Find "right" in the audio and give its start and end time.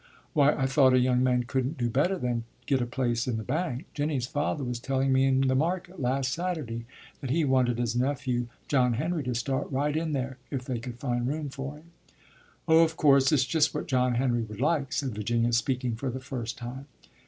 9.71-9.95